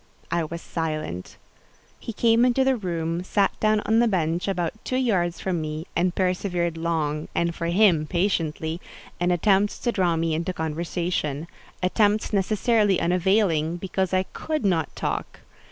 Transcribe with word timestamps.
I 0.31 0.43
was 0.45 0.63
silent. 0.63 1.37
He 1.99 2.11
came 2.11 2.43
into 2.43 2.63
the 2.63 2.75
room, 2.75 3.23
sat 3.23 3.51
down 3.59 3.81
on 3.85 3.99
the 3.99 4.07
bench 4.07 4.47
about 4.47 4.83
two 4.83 4.95
yards 4.97 5.39
from 5.39 5.61
me, 5.61 5.85
and 5.95 6.15
persevered 6.15 6.75
long, 6.75 7.27
and, 7.35 7.53
for 7.53 7.67
him, 7.67 8.07
patiently, 8.07 8.81
in 9.19 9.29
attempts 9.29 9.77
to 9.77 9.91
draw 9.91 10.15
me 10.15 10.33
into 10.33 10.53
conversation—attempts 10.53 12.33
necessarily 12.33 12.99
unavailing, 12.99 13.77
because 13.77 14.11
I 14.11 14.23
could 14.33 14.65
not 14.65 14.89
talk. 14.95 15.41